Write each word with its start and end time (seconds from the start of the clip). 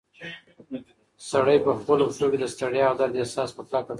سړی 1.29 1.57
په 1.65 1.71
خپلو 1.79 2.03
پښو 2.09 2.27
کې 2.31 2.37
د 2.39 2.45
ستړیا 2.53 2.85
او 2.89 2.95
درد 2.99 3.15
احساس 3.19 3.49
په 3.55 3.61
کلکه 3.67 3.79
کاوه. 3.79 3.89